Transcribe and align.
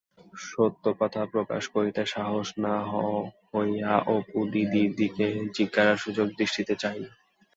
সত্য 0.45 0.83
কথা 0.99 1.21
প্রকাশ 1.33 1.63
করিতে 1.75 2.01
সাহসী 2.05 2.55
না 2.63 2.75
হইয়া 3.49 3.93
অপু 4.15 4.39
দিদির 4.53 4.89
দিকে 4.99 5.25
জিজ্ঞাসাসূচক 5.55 6.27
দৃষ্টিতে 6.37 6.73
চাহিল। 6.81 7.05